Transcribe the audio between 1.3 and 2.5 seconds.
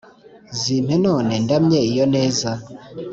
ndamye iyo neza,